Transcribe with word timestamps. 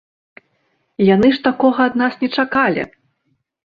Яны 1.09 1.29
ж 1.37 1.43
такога 1.47 1.79
ад 1.91 2.03
нас 2.05 2.13
не 2.25 2.35
чакалі! 2.41 2.91